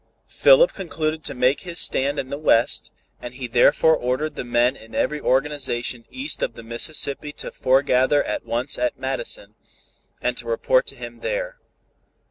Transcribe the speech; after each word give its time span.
Philip 0.25 0.73
concluded 0.73 1.23
to 1.25 1.35
make 1.35 1.59
his 1.59 1.77
stand 1.79 2.17
in 2.17 2.31
the 2.31 2.37
West, 2.39 2.91
and 3.21 3.35
he 3.35 3.45
therefore 3.45 3.95
ordered 3.95 4.35
the 4.35 4.43
men 4.43 4.75
in 4.75 4.95
every 4.95 5.21
organization 5.21 6.05
east 6.09 6.41
of 6.41 6.55
the 6.55 6.63
Mississippi 6.63 7.31
to 7.33 7.51
foregather 7.51 8.23
at 8.23 8.43
once 8.43 8.79
at 8.79 8.97
Madison, 8.97 9.53
and 10.19 10.35
to 10.37 10.47
report 10.47 10.87
to 10.87 10.95
him 10.95 11.19
there. 11.19 11.59